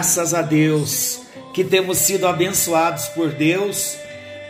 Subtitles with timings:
[0.00, 1.20] Graças a Deus
[1.52, 3.98] que temos sido abençoados por Deus,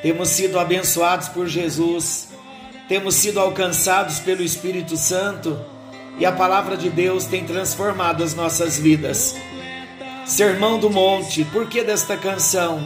[0.00, 2.28] temos sido abençoados por Jesus,
[2.88, 5.58] temos sido alcançados pelo Espírito Santo
[6.20, 9.34] e a palavra de Deus tem transformado as nossas vidas.
[10.24, 12.80] Sermão do Monte, por que desta canção?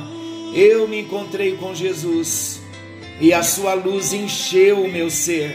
[0.55, 2.63] Eu me encontrei com Jesus
[3.21, 5.55] e a sua luz encheu o meu ser.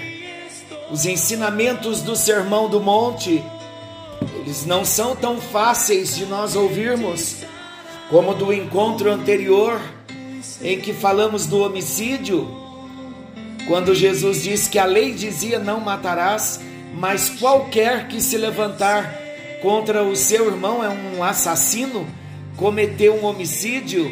[0.92, 3.44] Os ensinamentos do Sermão do Monte
[4.50, 7.36] eles não são tão fáceis de nós ouvirmos
[8.10, 9.80] como do encontro anterior
[10.60, 12.48] em que falamos do homicídio,
[13.68, 16.60] quando Jesus disse que a lei dizia não matarás,
[16.96, 19.14] mas qualquer que se levantar
[19.62, 22.08] contra o seu irmão é um assassino,
[22.58, 24.12] cometeu um homicídio,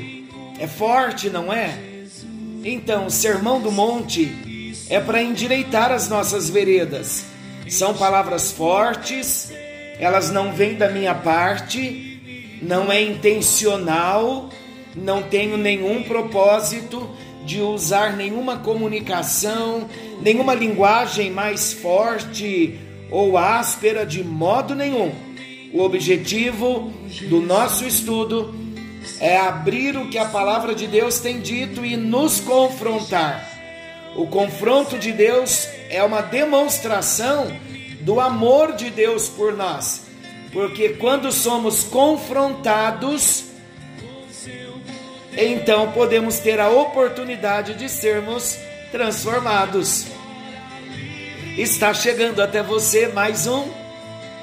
[0.59, 1.79] é forte, não é?
[2.63, 7.25] Então, o Sermão do Monte é para endireitar as nossas veredas.
[7.67, 9.51] São palavras fortes,
[9.99, 14.49] elas não vêm da minha parte, não é intencional,
[14.95, 17.09] não tenho nenhum propósito
[17.45, 19.87] de usar nenhuma comunicação,
[20.21, 22.77] nenhuma linguagem mais forte
[23.09, 25.11] ou áspera de modo nenhum.
[25.73, 26.91] O objetivo
[27.29, 28.53] do nosso estudo
[29.19, 33.47] é abrir o que a palavra de Deus tem dito e nos confrontar.
[34.15, 37.47] O confronto de Deus é uma demonstração
[38.07, 40.03] do amor de Deus por nós,
[40.53, 43.43] porque quando somos confrontados,
[45.37, 48.57] então podemos ter a oportunidade de sermos
[48.93, 50.05] transformados.
[51.57, 53.65] Está chegando até você mais um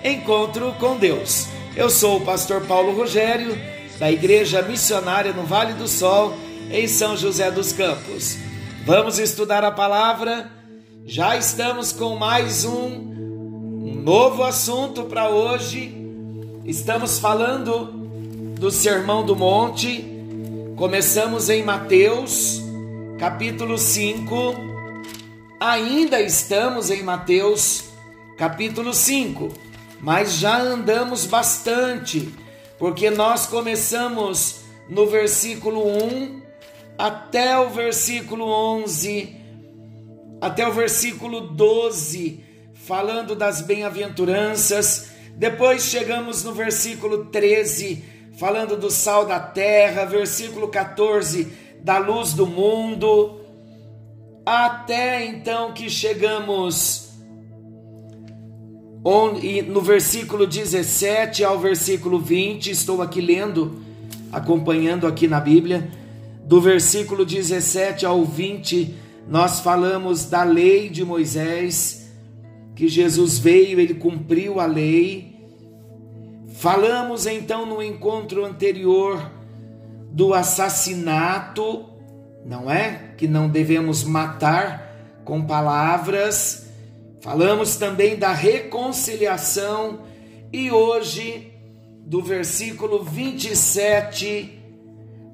[0.05, 1.47] encontro com Deus.
[1.75, 3.59] Eu sou o pastor Paulo Rogério,
[3.99, 6.37] da Igreja Missionária no Vale do Sol,
[6.71, 8.37] em São José dos Campos.
[8.85, 10.51] Vamos estudar a palavra.
[11.07, 13.14] Já estamos com mais um
[14.05, 15.97] novo assunto para hoje.
[16.63, 17.87] Estamos falando
[18.61, 20.05] do Sermão do Monte.
[20.77, 22.61] Começamos em Mateus,
[23.19, 24.35] capítulo 5.
[25.59, 27.85] Ainda estamos em Mateus,
[28.37, 29.49] capítulo 5,
[30.03, 32.29] mas já andamos bastante,
[32.79, 36.43] porque nós começamos no versículo 1
[36.99, 39.35] até o versículo 11,
[40.43, 42.44] até o versículo 12,
[42.87, 45.11] falando das bem-aventuranças.
[45.37, 48.05] Depois chegamos no versículo 13,
[48.39, 51.49] falando do sal da terra, versículo 14,
[51.83, 53.41] da luz do mundo,
[54.45, 57.11] até então que chegamos
[59.69, 63.83] no versículo 17 ao versículo 20, estou aqui lendo,
[64.33, 65.91] acompanhando aqui na Bíblia,
[66.45, 68.95] do versículo 17 ao 20,
[69.29, 72.04] nós falamos da lei de Moisés,
[72.75, 75.35] que Jesus veio, ele cumpriu a lei.
[76.55, 79.31] Falamos então no encontro anterior
[80.11, 81.85] do assassinato,
[82.45, 83.15] não é?
[83.17, 86.71] Que não devemos matar com palavras.
[87.21, 90.01] Falamos também da reconciliação
[90.53, 91.53] e hoje
[92.07, 94.61] do versículo 27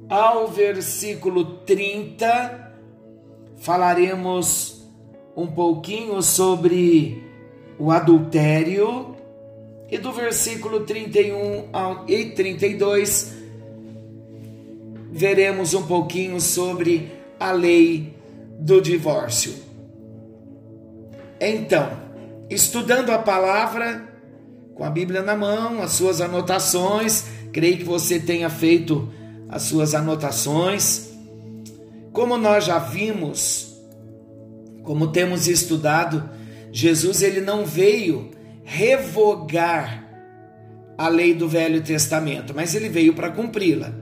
[0.09, 2.73] ao versículo 30
[3.59, 4.89] falaremos
[5.37, 7.30] um pouquinho sobre
[7.81, 9.17] o adultério
[9.91, 13.33] e do versículo 31 ao, e 32
[15.11, 17.11] veremos um pouquinho sobre
[17.41, 18.15] a lei
[18.59, 19.55] do divórcio.
[21.41, 21.91] Então,
[22.51, 24.07] estudando a palavra
[24.75, 29.09] com a Bíblia na mão, as suas anotações, creio que você tenha feito
[29.49, 31.09] as suas anotações.
[32.13, 33.75] Como nós já vimos,
[34.83, 36.29] como temos estudado,
[36.73, 38.31] Jesus ele não veio
[38.65, 40.09] revogar
[40.97, 43.93] a lei do Velho Testamento, mas ele veio para cumpri-la.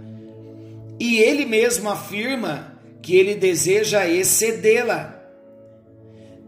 [0.99, 5.23] E ele mesmo afirma que ele deseja excedê-la.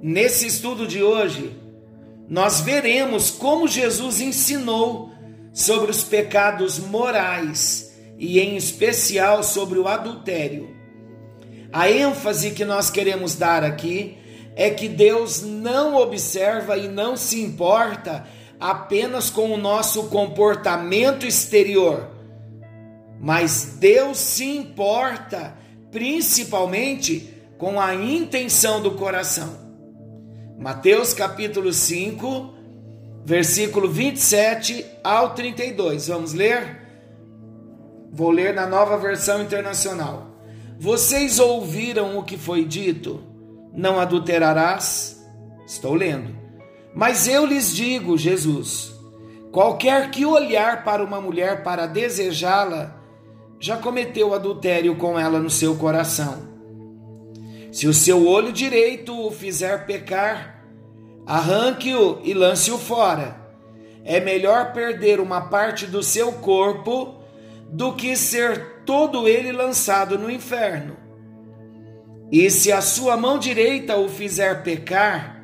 [0.02, 1.56] Nesse estudo de hoje,
[2.28, 5.12] nós veremos como Jesus ensinou
[5.52, 10.74] sobre os pecados morais e, em especial, sobre o adultério.
[11.72, 14.16] A ênfase que nós queremos dar aqui
[14.54, 18.26] é que Deus não observa e não se importa
[18.58, 22.10] apenas com o nosso comportamento exterior,
[23.18, 25.56] mas Deus se importa
[25.90, 29.70] principalmente com a intenção do coração.
[30.58, 32.54] Mateus capítulo 5,
[33.24, 36.08] versículo 27 ao 32.
[36.08, 36.80] Vamos ler?
[38.12, 40.26] Vou ler na nova versão internacional.
[40.78, 43.29] Vocês ouviram o que foi dito?
[43.72, 45.24] Não adulterarás?
[45.66, 46.36] Estou lendo.
[46.94, 48.92] Mas eu lhes digo, Jesus,
[49.52, 52.96] qualquer que olhar para uma mulher para desejá-la,
[53.60, 56.48] já cometeu adultério com ela no seu coração.
[57.70, 60.64] Se o seu olho direito o fizer pecar,
[61.24, 63.36] arranque-o e lance-o fora.
[64.04, 67.20] É melhor perder uma parte do seu corpo
[67.68, 70.96] do que ser todo ele lançado no inferno.
[72.30, 75.42] E se a sua mão direita o fizer pecar,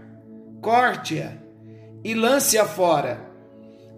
[0.60, 1.32] corte-a
[2.04, 3.20] e lance-a fora.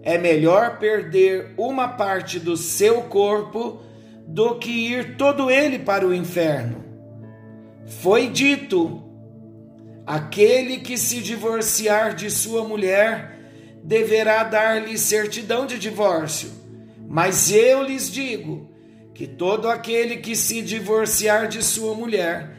[0.01, 3.81] É melhor perder uma parte do seu corpo
[4.25, 6.83] do que ir todo ele para o inferno.
[8.01, 9.03] Foi dito:
[10.07, 13.37] aquele que se divorciar de sua mulher
[13.83, 16.49] deverá dar-lhe certidão de divórcio.
[17.07, 18.69] Mas eu lhes digo
[19.13, 22.58] que todo aquele que se divorciar de sua mulher,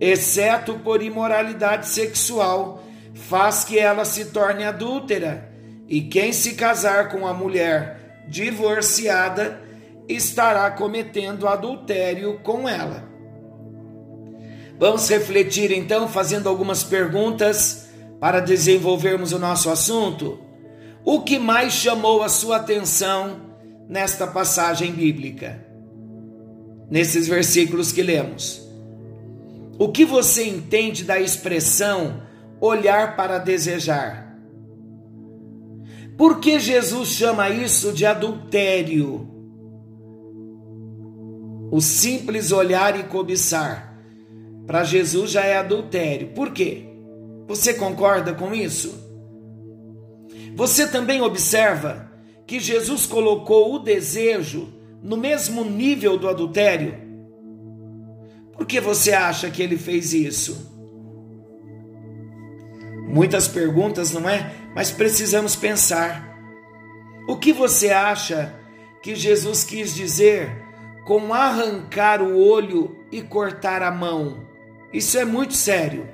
[0.00, 2.84] exceto por imoralidade sexual,
[3.14, 5.48] faz que ela se torne adúltera,
[5.88, 9.60] e quem se casar com a mulher divorciada
[10.08, 13.08] estará cometendo adultério com ela.
[14.78, 17.88] Vamos refletir então, fazendo algumas perguntas
[18.20, 20.38] para desenvolvermos o nosso assunto.
[21.04, 23.40] O que mais chamou a sua atenção
[23.88, 25.64] nesta passagem bíblica?
[26.90, 28.67] Nesses versículos que lemos.
[29.78, 32.28] O que você entende da expressão
[32.60, 34.36] olhar para desejar.
[36.16, 39.28] Por que Jesus chama isso de adultério?
[41.70, 43.96] O simples olhar e cobiçar
[44.66, 46.28] para Jesus já é adultério.
[46.28, 46.86] Por quê?
[47.46, 49.06] Você concorda com isso?
[50.54, 52.10] Você também observa
[52.46, 54.68] que Jesus colocou o desejo
[55.02, 57.07] no mesmo nível do adultério?
[58.58, 60.76] Por que você acha que ele fez isso?
[63.06, 64.52] Muitas perguntas, não é?
[64.74, 66.36] Mas precisamos pensar.
[67.28, 68.54] O que você acha
[69.00, 70.50] que Jesus quis dizer
[71.06, 74.44] com arrancar o olho e cortar a mão?
[74.92, 76.08] Isso é muito sério.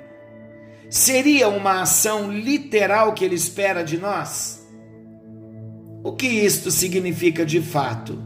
[0.90, 4.68] Seria uma ação literal que ele espera de nós?
[6.04, 8.22] O que isto significa de fato?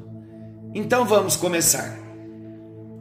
[0.75, 2.08] Então vamos começar.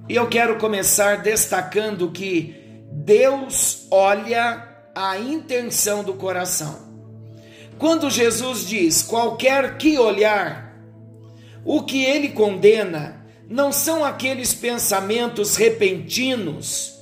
[0.10, 2.56] E eu quero começar destacando que
[2.92, 6.88] Deus olha a intenção do coração.
[7.78, 10.76] Quando Jesus diz qualquer que olhar,
[11.64, 16.96] o que ele condena não são aqueles pensamentos repentinos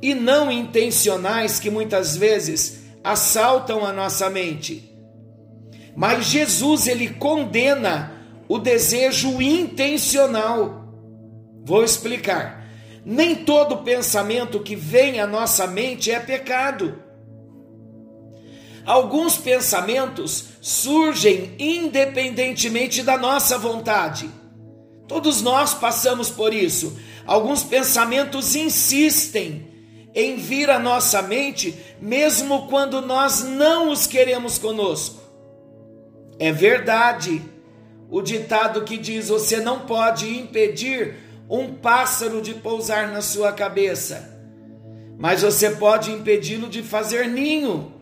[0.00, 4.90] e não intencionais que muitas vezes assaltam a nossa mente.
[5.96, 8.12] Mas Jesus ele condena
[8.48, 10.83] o desejo intencional.
[11.64, 12.64] Vou explicar.
[13.04, 17.02] Nem todo pensamento que vem à nossa mente é pecado.
[18.84, 24.30] Alguns pensamentos surgem independentemente da nossa vontade.
[25.08, 26.98] Todos nós passamos por isso.
[27.26, 29.72] Alguns pensamentos insistem
[30.14, 35.20] em vir à nossa mente, mesmo quando nós não os queremos conosco.
[36.38, 37.42] É verdade
[38.10, 44.30] o ditado que diz: você não pode impedir um pássaro de pousar na sua cabeça,
[45.18, 47.92] mas você pode impedi-lo de fazer ninho.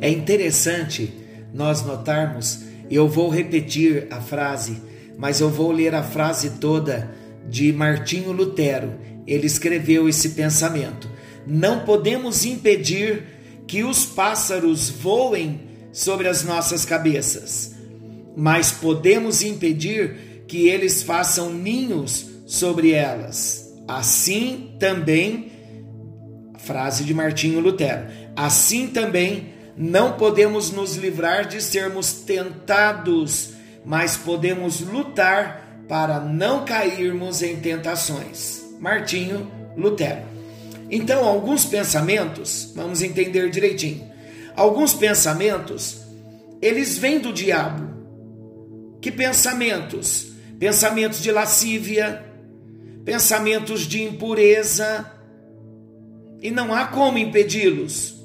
[0.00, 1.12] É interessante
[1.52, 2.60] nós notarmos,
[2.90, 4.82] eu vou repetir a frase,
[5.16, 7.10] mas eu vou ler a frase toda
[7.48, 8.92] de Martinho Lutero.
[9.26, 11.08] Ele escreveu esse pensamento.
[11.46, 13.24] Não podemos impedir
[13.66, 15.60] que os pássaros voem
[15.92, 17.74] sobre as nossas cabeças,
[18.36, 23.72] mas podemos impedir que eles façam ninhos sobre elas.
[23.86, 25.52] Assim também,
[26.58, 33.50] frase de Martinho Lutero, assim também não podemos nos livrar de sermos tentados,
[33.84, 38.64] mas podemos lutar para não cairmos em tentações.
[38.80, 40.22] Martinho Lutero.
[40.90, 44.08] Então, alguns pensamentos, vamos entender direitinho.
[44.54, 45.98] Alguns pensamentos,
[46.62, 47.94] eles vêm do diabo.
[49.00, 50.35] Que pensamentos?
[50.58, 52.24] Pensamentos de lascívia,
[53.04, 55.12] pensamentos de impureza,
[56.40, 58.16] e não há como impedi-los.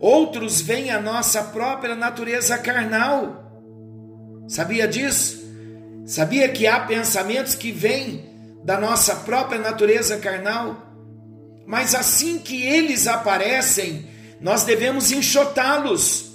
[0.00, 3.40] Outros vêm a nossa própria natureza carnal.
[4.48, 5.42] Sabia disso?
[6.04, 8.24] Sabia que há pensamentos que vêm
[8.64, 10.76] da nossa própria natureza carnal?
[11.66, 14.06] Mas assim que eles aparecem,
[14.40, 16.31] nós devemos enxotá-los.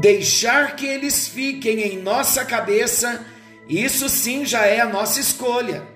[0.00, 3.24] Deixar que eles fiquem em nossa cabeça,
[3.68, 5.86] isso sim já é a nossa escolha.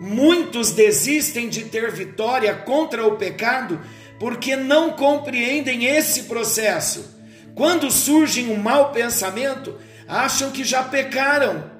[0.00, 3.80] Muitos desistem de ter vitória contra o pecado
[4.18, 7.16] porque não compreendem esse processo.
[7.54, 11.70] Quando surge um mau pensamento, acham que já pecaram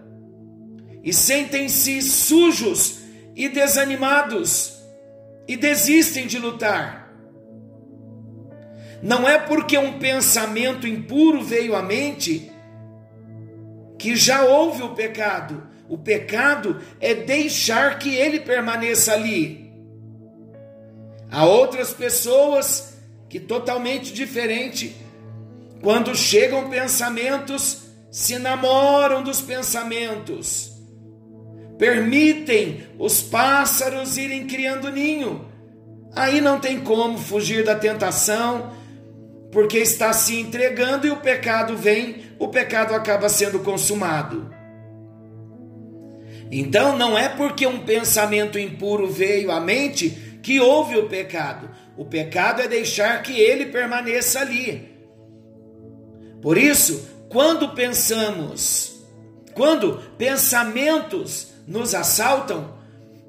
[1.02, 2.98] e sentem-se sujos
[3.34, 4.74] e desanimados
[5.48, 7.01] e desistem de lutar.
[9.02, 12.50] Não é porque um pensamento impuro veio à mente
[13.98, 15.66] que já houve o pecado.
[15.88, 19.72] O pecado é deixar que ele permaneça ali.
[21.30, 22.96] Há outras pessoas
[23.28, 24.94] que totalmente diferente,
[25.82, 30.72] quando chegam pensamentos, se namoram dos pensamentos
[31.82, 35.44] permitem os pássaros irem criando ninho.
[36.14, 38.70] Aí não tem como fugir da tentação,
[39.52, 44.50] porque está se entregando e o pecado vem, o pecado acaba sendo consumado.
[46.50, 51.68] Então não é porque um pensamento impuro veio à mente que houve o pecado.
[51.98, 54.90] O pecado é deixar que ele permaneça ali.
[56.40, 59.04] Por isso, quando pensamos,
[59.52, 62.74] quando pensamentos nos assaltam,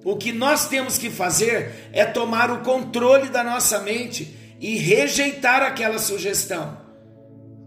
[0.06, 5.62] o que nós temos que fazer é tomar o controle da nossa mente e rejeitar
[5.62, 6.77] aquela sugestão.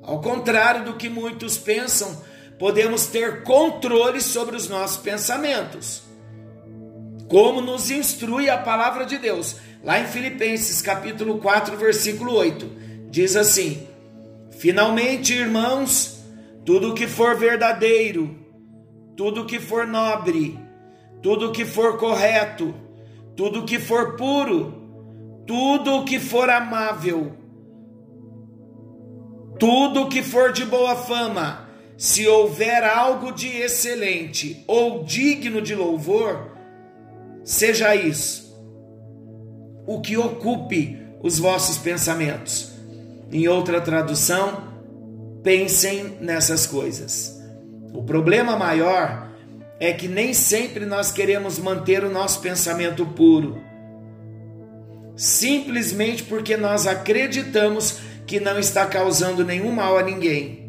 [0.02, 2.24] Ao contrário do que muitos pensam,
[2.58, 6.02] podemos ter controle sobre os nossos pensamentos.
[7.28, 12.66] Como nos instrui a palavra de Deus, lá em Filipenses capítulo 4, versículo 8,
[13.10, 13.86] diz assim:
[14.52, 16.24] Finalmente, irmãos,
[16.64, 18.34] tudo que for verdadeiro,
[19.14, 20.58] tudo que for nobre,
[21.22, 22.74] tudo que for correto,
[23.36, 24.75] tudo que for puro,
[25.46, 27.32] tudo que for amável,
[29.58, 36.50] tudo que for de boa fama, se houver algo de excelente ou digno de louvor,
[37.42, 38.46] seja isso
[39.86, 42.72] o que ocupe os vossos pensamentos.
[43.30, 44.64] Em outra tradução,
[45.42, 47.40] pensem nessas coisas.
[47.94, 49.30] O problema maior
[49.78, 53.60] é que nem sempre nós queremos manter o nosso pensamento puro,
[55.16, 60.66] simplesmente porque nós acreditamos que não está causando nenhum mal a ninguém.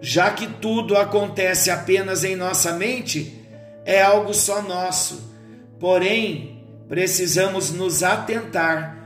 [0.00, 3.40] Já que tudo acontece apenas em nossa mente,
[3.84, 5.30] é algo só nosso.
[5.78, 8.98] Porém, precisamos nos atentar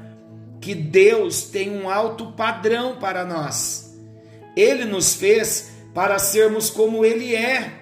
[0.61, 3.95] que Deus tem um alto padrão para nós.
[4.57, 7.73] Ele nos fez para sermos como Ele é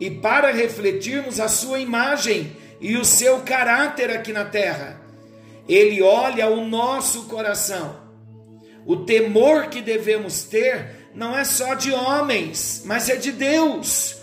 [0.00, 5.01] e para refletirmos a Sua imagem e o seu caráter aqui na terra.
[5.68, 7.96] Ele olha o nosso coração.
[8.84, 14.16] O temor que devemos ter não é só de homens, mas é de Deus.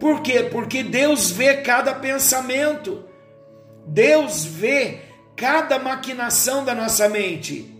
[0.00, 0.48] Por quê?
[0.50, 3.04] Porque Deus vê cada pensamento,
[3.86, 5.00] Deus vê
[5.36, 7.72] cada maquinação da nossa mente.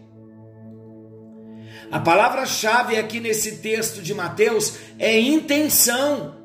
[1.91, 6.37] A palavra-chave aqui nesse texto de Mateus é intenção.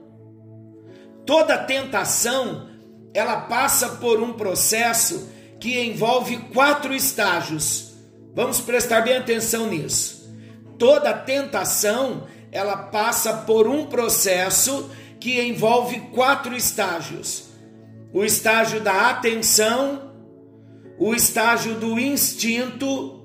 [1.25, 2.69] Toda tentação,
[3.13, 7.93] ela passa por um processo que envolve quatro estágios.
[8.33, 10.31] Vamos prestar bem atenção nisso.
[10.77, 17.49] Toda tentação, ela passa por um processo que envolve quatro estágios:
[18.13, 20.13] o estágio da atenção,
[20.99, 23.21] o estágio do instinto,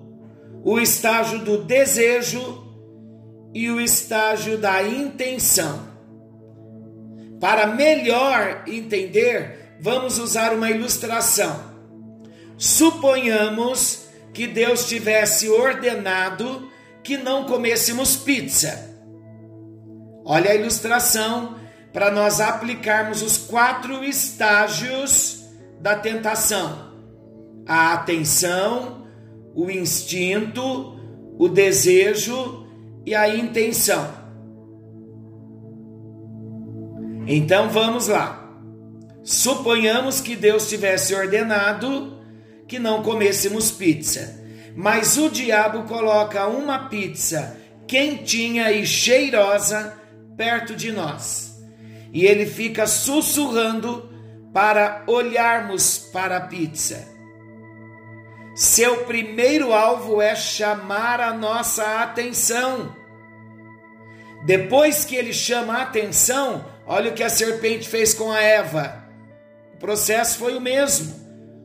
[0.65, 2.62] o estágio do desejo
[3.55, 5.93] e o estágio da intenção.
[7.39, 11.72] Para melhor entender, vamos usar uma ilustração.
[12.62, 16.71] Suponhamos que Deus tivesse ordenado
[17.02, 18.88] que não comêssemos pizza.
[20.25, 21.57] Olha a ilustração
[21.92, 25.45] para nós aplicarmos os quatro estágios
[25.81, 26.92] da tentação:
[27.66, 29.09] a atenção,
[29.57, 30.97] o instinto,
[31.37, 32.64] o desejo
[33.04, 34.09] e a intenção.
[37.26, 38.57] Então vamos lá.
[39.25, 42.22] Suponhamos que Deus tivesse ordenado
[42.73, 44.43] que não comêssemos pizza,
[44.75, 47.55] mas o diabo coloca uma pizza
[47.87, 49.95] quentinha e cheirosa
[50.38, 51.62] perto de nós.
[52.14, 54.11] E ele fica sussurrando
[54.55, 57.07] para olharmos para a pizza.
[58.55, 62.97] Seu primeiro alvo é chamar a nossa atenção.
[64.47, 69.05] Depois que ele chama a atenção, olha o que a serpente fez com a Eva.
[69.75, 71.22] O processo foi o mesmo.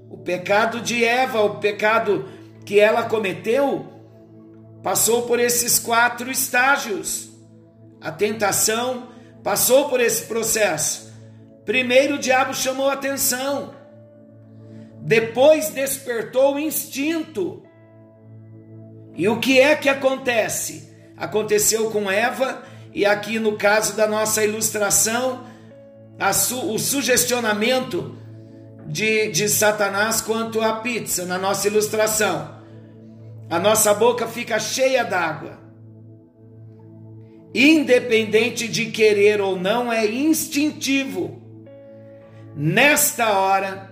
[0.09, 2.27] O pecado de Eva, o pecado
[2.65, 3.85] que ela cometeu,
[4.81, 7.29] passou por esses quatro estágios.
[7.99, 9.09] A tentação
[9.43, 11.13] passou por esse processo.
[11.65, 13.73] Primeiro o diabo chamou a atenção.
[15.01, 17.63] Depois despertou o instinto.
[19.15, 20.93] E o que é que acontece?
[21.17, 25.45] Aconteceu com Eva, e aqui no caso da nossa ilustração,
[26.33, 28.17] su, o sugestionamento
[28.87, 32.57] de, de Satanás quanto à pizza, na nossa ilustração.
[33.49, 35.59] A nossa boca fica cheia d'água.
[37.53, 41.41] Independente de querer ou não, é instintivo.
[42.55, 43.87] Nesta hora,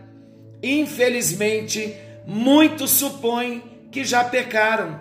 [0.67, 3.61] Infelizmente, muitos supõem
[3.91, 4.99] que já pecaram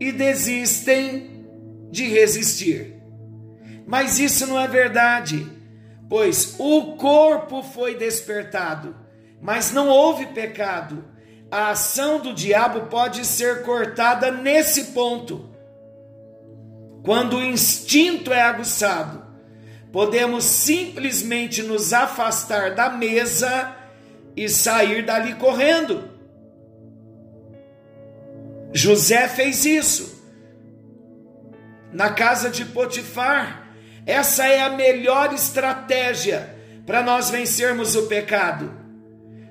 [0.00, 1.46] e desistem
[1.92, 2.96] de resistir.
[3.86, 5.46] Mas isso não é verdade,
[6.12, 8.94] pois o corpo foi despertado,
[9.40, 11.02] mas não houve pecado.
[11.50, 15.48] A ação do diabo pode ser cortada nesse ponto.
[17.02, 19.24] Quando o instinto é aguçado,
[19.90, 23.74] podemos simplesmente nos afastar da mesa
[24.36, 26.10] e sair dali correndo.
[28.70, 30.22] José fez isso
[31.90, 33.61] na casa de Potifar.
[34.06, 38.72] Essa é a melhor estratégia para nós vencermos o pecado.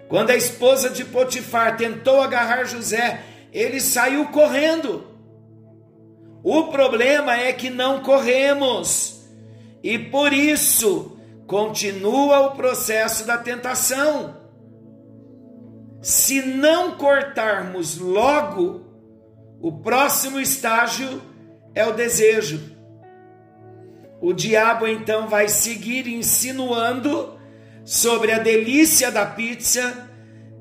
[0.07, 5.07] Quando a esposa de Potifar tentou agarrar José, ele saiu correndo.
[6.43, 9.23] O problema é que não corremos,
[9.83, 14.37] e por isso continua o processo da tentação.
[16.01, 18.85] Se não cortarmos logo,
[19.61, 21.21] o próximo estágio
[21.75, 22.70] é o desejo.
[24.21, 27.39] O diabo então vai seguir insinuando
[27.83, 30.07] sobre a delícia da pizza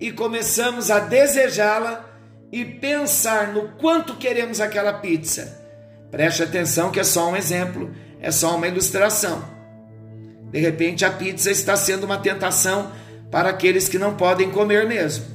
[0.01, 2.09] e começamos a desejá-la
[2.51, 5.61] e pensar no quanto queremos aquela pizza.
[6.11, 9.44] Preste atenção que é só um exemplo, é só uma ilustração.
[10.51, 12.90] De repente a pizza está sendo uma tentação
[13.31, 15.27] para aqueles que não podem comer mesmo.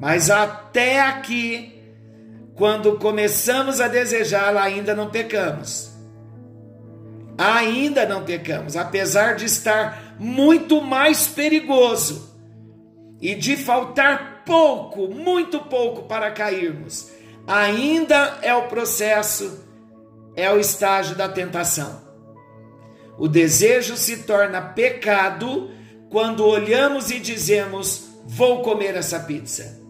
[0.00, 1.82] Mas até aqui,
[2.54, 5.93] quando começamos a desejá-la, ainda não pecamos.
[7.36, 12.32] Ainda não pecamos, apesar de estar muito mais perigoso
[13.20, 17.10] e de faltar pouco, muito pouco para cairmos.
[17.46, 19.64] Ainda é o processo,
[20.36, 22.02] é o estágio da tentação.
[23.18, 25.70] O desejo se torna pecado
[26.10, 29.80] quando olhamos e dizemos: Vou comer essa pizza.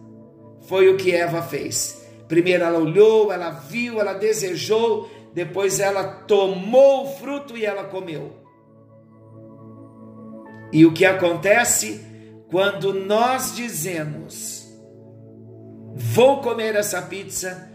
[0.67, 2.03] Foi o que Eva fez.
[2.27, 8.41] Primeiro ela olhou, ela viu, ela desejou, depois ela tomou o fruto e ela comeu.
[10.71, 12.01] E o que acontece?
[12.49, 14.65] Quando nós dizemos:
[15.93, 17.69] Vou comer essa pizza,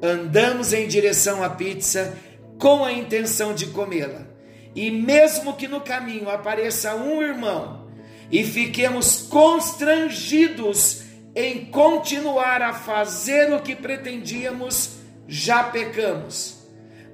[0.00, 2.16] andamos em direção à pizza
[2.56, 4.24] com a intenção de comê-la.
[4.72, 7.88] E mesmo que no caminho apareça um irmão
[8.30, 11.02] e fiquemos constrangidos
[11.34, 14.96] em continuar a fazer o que pretendíamos,
[15.26, 16.55] já pecamos,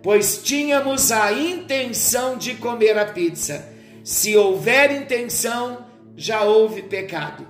[0.02, 3.68] pois tínhamos a intenção de comer a pizza.
[4.02, 5.86] Se houver intenção,
[6.16, 7.46] já houve pecado.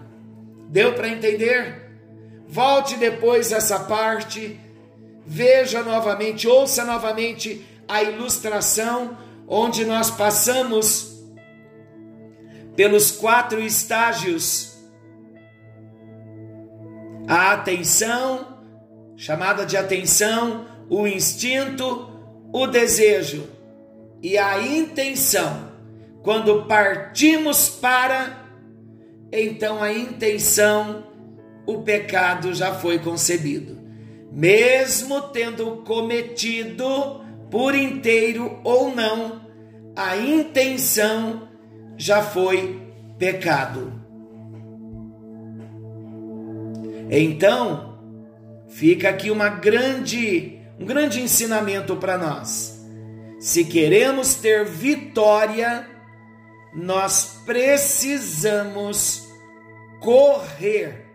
[0.69, 1.83] Deu para entender?
[2.47, 4.61] Volte depois essa parte,
[5.27, 9.17] veja novamente, ouça novamente a ilustração
[9.49, 11.12] onde nós passamos
[12.77, 14.77] pelos quatro estágios:
[17.27, 18.59] a atenção,
[19.17, 22.12] chamada de atenção, o instinto,
[22.53, 23.49] o desejo
[24.23, 25.73] e a intenção.
[26.23, 28.47] Quando partimos para,
[29.33, 31.05] então a intenção,
[31.67, 33.81] o pecado já foi concebido.
[34.31, 39.43] Mesmo tendo cometido por inteiro ou não,
[39.97, 41.49] a intenção
[41.97, 42.81] já foi
[43.19, 43.93] pecado.
[47.11, 47.99] Então,
[48.69, 52.85] fica aqui uma grande, um grande ensinamento para nós.
[53.38, 55.88] Se queremos ter vitória,
[56.75, 59.29] nós precisamos
[60.01, 61.07] correr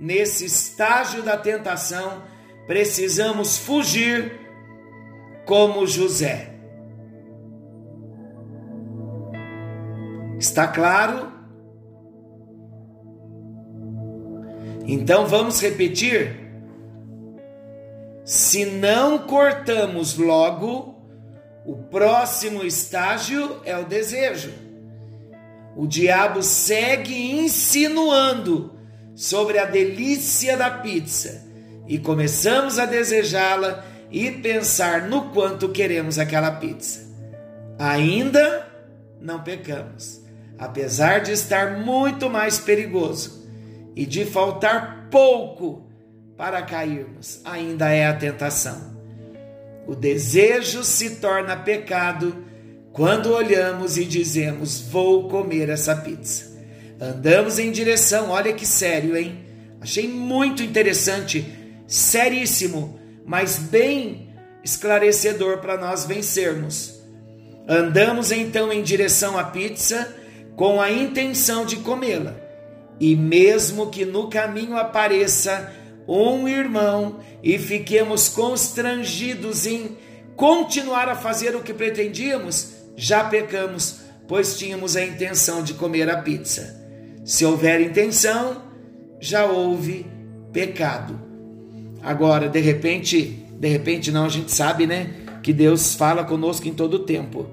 [0.00, 2.22] nesse estágio da tentação
[2.66, 4.40] precisamos fugir
[5.44, 6.50] como José.
[10.38, 11.32] Está claro?
[14.86, 16.43] Então vamos repetir.
[18.24, 20.94] Se não cortamos logo,
[21.66, 24.50] o próximo estágio é o desejo.
[25.76, 28.72] O diabo segue insinuando
[29.14, 31.44] sobre a delícia da pizza
[31.86, 37.00] e começamos a desejá-la e pensar no quanto queremos aquela pizza.
[37.78, 38.66] Ainda
[39.20, 40.22] não pecamos,
[40.58, 43.44] apesar de estar muito mais perigoso
[43.94, 45.83] e de faltar pouco
[46.36, 48.94] para cairmos, ainda é a tentação.
[49.86, 52.44] O desejo se torna pecado
[52.92, 56.54] quando olhamos e dizemos: Vou comer essa pizza.
[57.00, 59.44] Andamos em direção, olha que sério, hein?
[59.80, 61.44] Achei muito interessante,
[61.86, 67.02] seríssimo, mas bem esclarecedor para nós vencermos.
[67.68, 70.14] Andamos então em direção à pizza
[70.56, 72.34] com a intenção de comê-la.
[72.98, 75.70] E mesmo que no caminho apareça
[76.06, 79.96] um irmão e fiquemos constrangidos em
[80.36, 86.18] continuar a fazer o que pretendíamos, já pecamos, pois tínhamos a intenção de comer a
[86.18, 86.82] pizza.
[87.24, 88.62] Se houver intenção,
[89.20, 90.06] já houve
[90.52, 91.20] pecado.
[92.02, 95.10] Agora, de repente, de repente não, a gente sabe, né,
[95.42, 97.46] que Deus fala conosco em todo o tempo.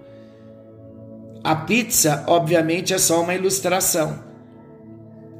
[1.43, 4.23] A pizza, obviamente, é só uma ilustração.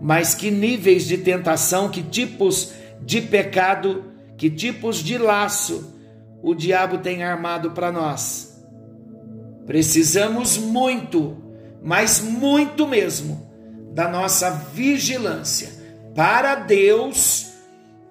[0.02, 4.06] Mas que níveis de tentação, que tipos de pecado,
[4.38, 5.96] que tipos de laço
[6.42, 8.60] o diabo tem armado para nós.
[9.66, 11.38] Precisamos muito,
[11.84, 13.50] mas muito mesmo,
[13.94, 15.70] da nossa vigilância.
[16.16, 17.52] Para Deus,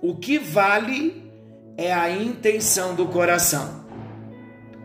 [0.00, 1.30] o que vale
[1.76, 3.84] é a intenção do coração.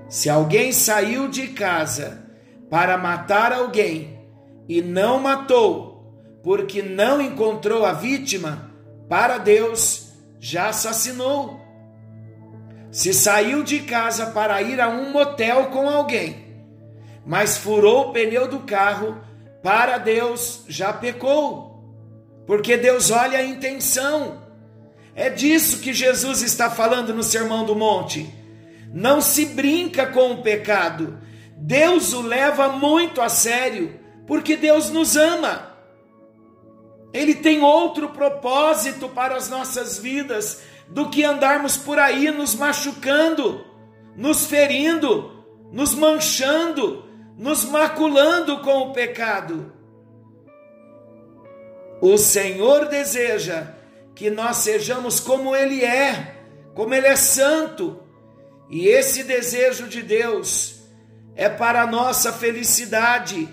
[0.10, 2.26] Se alguém saiu de casa
[2.70, 4.20] para matar alguém
[4.68, 5.96] e não matou,
[6.44, 8.72] porque não encontrou a vítima,
[9.08, 11.60] para Deus já assassinou.
[12.92, 16.46] Se saiu de casa para ir a um motel com alguém,
[17.26, 19.18] mas furou o pneu do carro,
[19.62, 21.84] para Deus já pecou,
[22.48, 24.44] porque Deus olha a intenção.
[25.14, 28.34] É disso que Jesus está falando no Sermão do Monte.
[28.94, 31.20] Não se brinca com o pecado.
[31.58, 35.75] Deus o leva muito a sério, porque Deus nos ama.
[37.16, 43.64] Ele tem outro propósito para as nossas vidas do que andarmos por aí nos machucando,
[44.18, 47.06] nos ferindo, nos manchando,
[47.38, 49.72] nos maculando com o pecado.
[52.02, 53.68] O Senhor deseja
[54.14, 56.36] que nós sejamos como Ele é,
[56.74, 57.98] como Ele é santo,
[58.70, 60.82] e esse desejo de Deus
[61.34, 63.48] é para a nossa felicidade,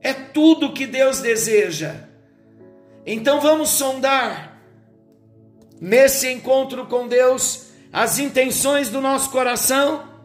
[0.00, 2.04] é tudo que Deus deseja.
[3.06, 4.60] Então vamos sondar
[5.80, 10.16] nesse encontro com Deus as intenções do nosso coração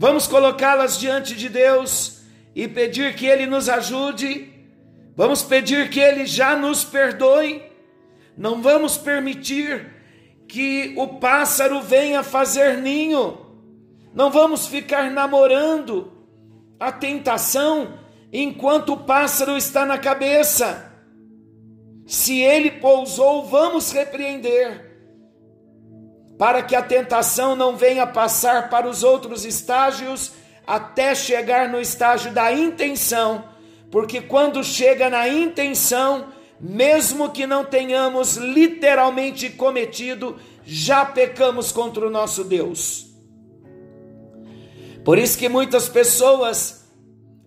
[0.00, 2.22] Vamos colocá-las diante de Deus
[2.56, 4.50] e pedir que Ele nos ajude.
[5.14, 7.62] Vamos pedir que Ele já nos perdoe.
[8.34, 9.94] Não vamos permitir
[10.48, 13.44] que o pássaro venha fazer ninho.
[14.14, 16.10] Não vamos ficar namorando
[16.80, 17.98] a tentação
[18.32, 20.89] enquanto o pássaro está na cabeça.
[22.10, 24.98] Se ele pousou, vamos repreender
[26.36, 30.32] para que a tentação não venha passar para os outros estágios
[30.66, 33.44] até chegar no estágio da intenção,
[33.92, 42.10] porque quando chega na intenção, mesmo que não tenhamos literalmente cometido, já pecamos contra o
[42.10, 43.06] nosso Deus.
[45.04, 46.90] Por isso que muitas pessoas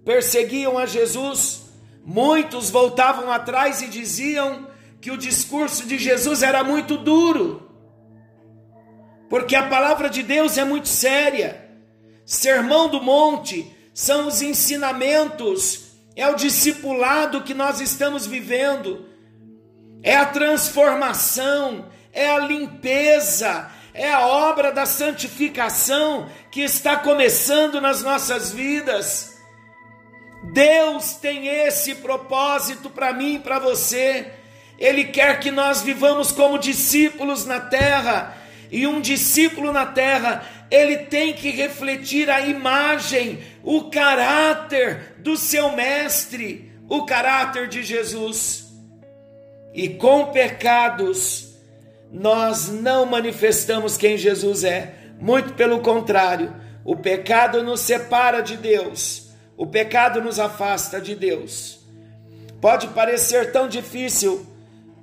[0.06, 1.63] perseguiam a Jesus,
[2.06, 4.68] muitos voltavam atrás e diziam
[5.00, 7.64] que o discurso de Jesus era muito duro
[9.34, 11.68] porque a palavra de Deus é muito séria.
[12.24, 15.86] Sermão do Monte são os ensinamentos,
[16.16, 19.08] é o discipulado que nós estamos vivendo,
[20.04, 28.04] é a transformação, é a limpeza, é a obra da santificação que está começando nas
[28.04, 29.33] nossas vidas.
[30.52, 34.32] Deus tem esse propósito para mim e para você.
[34.78, 38.38] Ele quer que nós vivamos como discípulos na terra
[38.74, 45.72] e um discípulo na terra, ele tem que refletir a imagem, o caráter do seu
[45.74, 48.66] mestre, o caráter de Jesus.
[49.76, 51.54] E com pecados
[52.12, 54.96] nós não manifestamos quem Jesus é.
[55.20, 56.52] Muito pelo contrário,
[56.84, 59.23] o pecado nos separa de Deus,
[59.58, 61.80] o pecado nos afasta de Deus.
[62.60, 64.46] Pode parecer tão difícil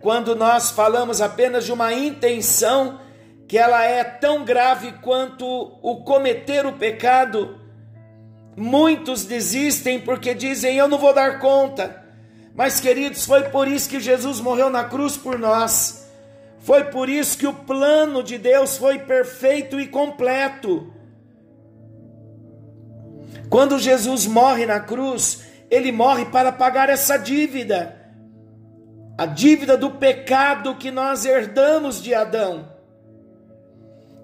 [0.00, 2.98] quando nós falamos apenas de uma intenção
[3.46, 5.44] que ela é tão grave quanto
[5.82, 7.58] o cometer o pecado.
[8.56, 12.00] Muitos desistem porque dizem: Eu não vou dar conta.
[12.54, 16.08] Mas, queridos, foi por isso que Jesus morreu na cruz por nós.
[16.60, 20.92] Foi por isso que o plano de Deus foi perfeito e completo.
[23.50, 27.96] Quando Jesus morre na cruz, ele morre para pagar essa dívida.
[29.18, 32.72] A dívida do pecado que nós herdamos de Adão.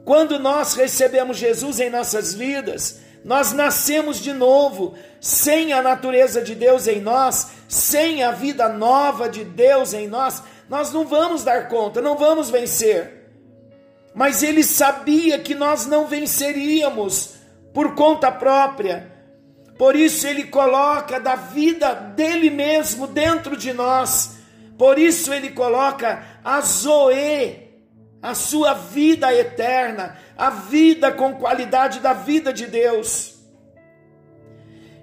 [0.04, 6.54] Quando nós recebemos Jesus em nossas vidas, nós nascemos de novo, sem a natureza de
[6.54, 11.66] Deus em nós, sem a vida nova de Deus em nós, nós não vamos dar
[11.66, 13.28] conta, não vamos vencer.
[14.14, 17.34] Mas ele sabia que nós não venceríamos
[17.74, 19.15] por conta própria.
[19.78, 24.36] Por isso ele coloca da vida dele mesmo dentro de nós.
[24.78, 27.66] Por isso ele coloca a Zoe,
[28.22, 33.36] a sua vida eterna, a vida com qualidade da vida de Deus.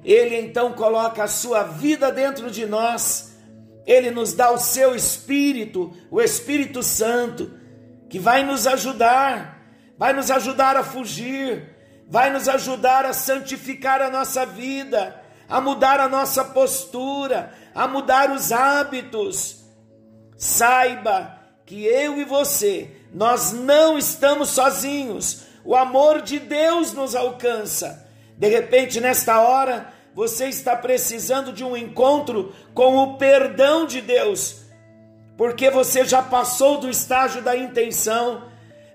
[0.04, 3.38] Ele então coloca a sua vida dentro de nós,
[3.86, 7.52] ele nos dá o seu Espírito, o Espírito Santo,
[8.10, 9.62] que vai nos ajudar,
[9.98, 11.73] vai nos ajudar a fugir,
[12.08, 18.32] vai nos ajudar a santificar a nossa vida, a mudar a nossa postura, a mudar
[18.32, 19.64] os hábitos.
[20.38, 25.44] Saiba que eu e você nós não estamos sozinhos.
[25.64, 28.10] O amor de Deus nos alcança.
[28.38, 34.64] De repente, nesta hora, você está precisando de um encontro com o perdão de Deus,
[35.38, 38.50] porque você já passou do estágio da intenção.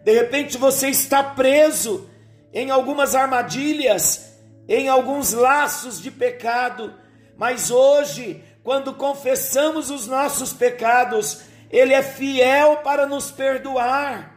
[0.05, 2.11] De repente, você está preso
[2.53, 6.95] em algumas armadilhas, em alguns laços de pecado,
[7.37, 14.35] mas hoje, quando confessamos os nossos pecados, ele é fiel para nos perdoar.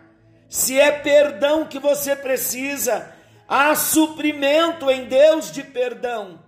[0.48, 3.14] Se é perdão que você precisa,
[3.48, 6.40] há suprimento em Deus de perdão.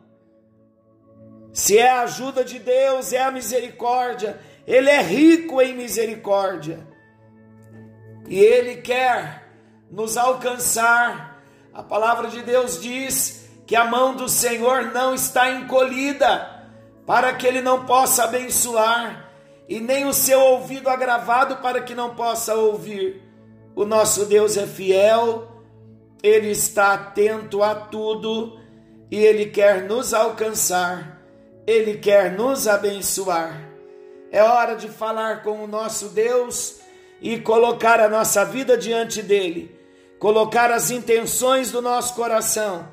[1.54, 6.86] Se é a ajuda de Deus, é a misericórdia, Ele é rico em misericórdia.
[8.28, 9.48] E Ele quer
[9.90, 11.33] nos alcançar.
[11.74, 16.70] A palavra de Deus diz que a mão do Senhor não está encolhida,
[17.06, 19.32] para que Ele não possa abençoar
[19.68, 23.22] e nem o seu ouvido agravado para que não possa ouvir.
[23.76, 25.48] O nosso Deus é fiel,
[26.22, 28.60] ele está atento a tudo
[29.10, 31.22] e ele quer nos alcançar,
[31.66, 33.70] ele quer nos abençoar.
[34.32, 36.82] É hora de falar com o nosso Deus
[37.22, 39.76] e colocar a nossa vida diante dele,
[40.24, 42.88] colocar as intenções do nosso coração,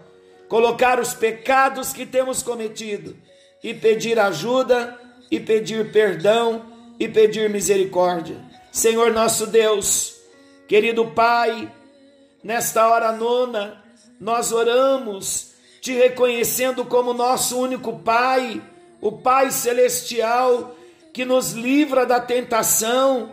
[0.48, 3.16] colocar os pecados que temos cometido
[3.62, 4.98] e pedir ajuda
[5.30, 6.66] e pedir perdão
[6.98, 8.36] e pedir misericórdia.
[8.72, 10.16] Senhor nosso Deus,
[10.66, 11.72] querido Pai,
[12.42, 13.80] nesta hora nona,
[14.18, 18.60] nós oramos te reconhecendo como nosso único Pai,
[19.00, 20.74] o Pai celestial
[21.12, 23.30] que nos livra da tentação.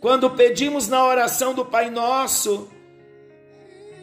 [0.00, 2.68] Quando pedimos na oração do Pai Nosso,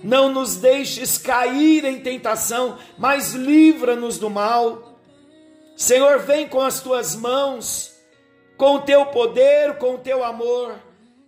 [0.03, 4.99] não nos deixes cair em tentação, mas livra-nos do mal.
[5.75, 7.93] Senhor, vem com as tuas mãos,
[8.57, 10.75] com o teu poder, com o teu amor.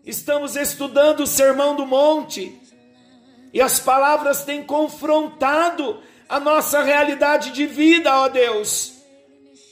[0.05, 2.59] Estamos estudando o Sermão do Monte
[3.53, 8.93] e as palavras têm confrontado a nossa realidade de vida, ó Deus.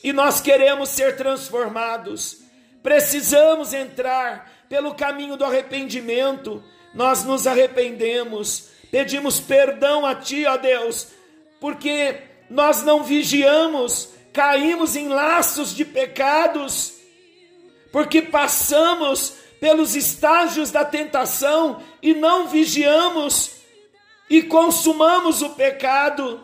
[0.03, 2.41] E nós queremos ser transformados.
[2.83, 6.63] Precisamos entrar pelo caminho do arrependimento.
[6.93, 11.07] Nós nos arrependemos, pedimos perdão a Ti, ó Deus,
[11.59, 12.17] porque
[12.49, 16.93] nós não vigiamos caímos em laços de pecados,
[17.91, 23.51] porque passamos pelos estágios da tentação e não vigiamos
[24.29, 26.41] e consumamos o pecado,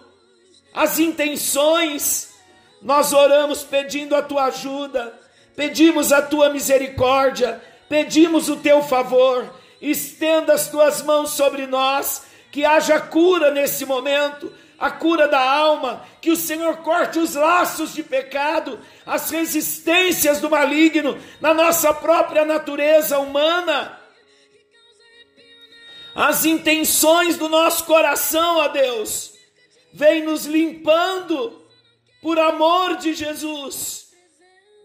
[0.74, 2.34] as intenções.
[2.82, 5.18] Nós oramos pedindo a tua ajuda,
[5.56, 9.54] pedimos a tua misericórdia, pedimos o teu favor.
[9.82, 12.24] Estenda as tuas mãos sobre nós,
[12.56, 17.94] que haja cura nesse momento a cura da alma, que o Senhor corte os laços
[17.94, 24.00] de pecado, as resistências do maligno na nossa própria natureza humana,
[26.16, 29.34] as intenções do nosso coração, a Deus,
[29.92, 31.62] vem nos limpando
[32.22, 34.14] por amor de Jesus,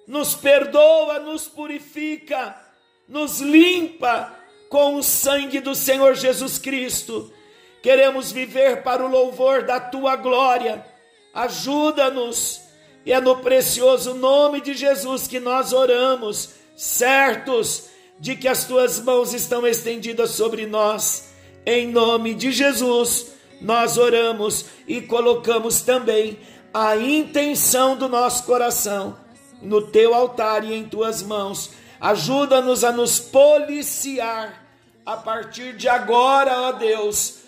[0.09, 2.61] nos perdoa, nos purifica,
[3.09, 4.37] nos limpa
[4.69, 7.33] com o sangue do Senhor Jesus Cristo.
[7.83, 10.85] Queremos viver para o louvor da tua glória.
[11.33, 12.61] Ajuda-nos.
[13.05, 17.88] E é no precioso nome de Jesus que nós oramos, certos
[18.19, 21.31] de que as tuas mãos estão estendidas sobre nós.
[21.64, 26.38] Em nome de Jesus, nós oramos e colocamos também
[26.73, 29.16] a intenção do nosso coração
[29.62, 31.71] no teu altar e em tuas mãos.
[32.01, 34.64] Ajuda-nos a nos policiar
[35.05, 37.39] a partir de agora, ó Deus,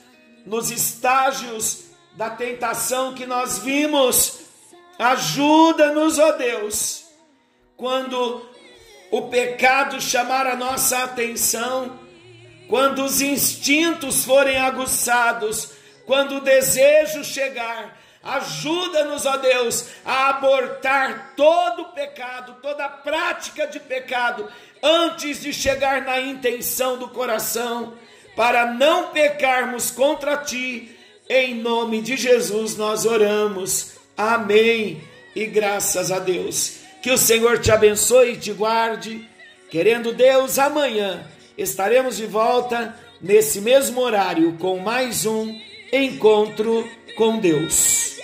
[0.45, 4.41] nos estágios da tentação que nós vimos.
[4.99, 7.05] Ajuda-nos, ó Deus,
[7.77, 8.47] quando
[9.11, 11.99] o pecado chamar a nossa atenção,
[12.69, 15.73] quando os instintos forem aguçados,
[16.07, 24.49] quando o desejo chegar, ajuda-nos, ó Deus, a abortar todo pecado, toda prática de pecado,
[24.83, 27.95] antes de chegar na intenção do coração,
[28.37, 30.97] para não pecarmos contra ti.
[31.29, 33.93] Em nome de Jesus nós oramos.
[34.17, 35.03] Amém.
[35.35, 36.77] E graças a Deus.
[37.03, 39.27] Que o Senhor te abençoe e te guarde.
[39.71, 45.59] Querendo Deus, amanhã estaremos de volta nesse mesmo horário com mais um
[45.93, 48.17] encontro com Deus.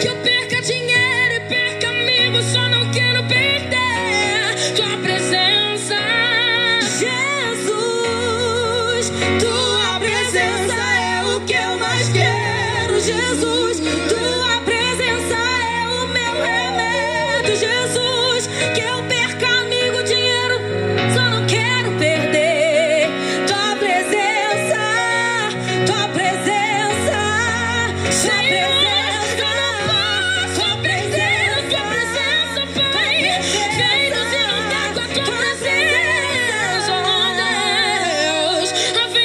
[0.00, 3.81] Que eu perca dinheiro e perca amigos, só não quero perder.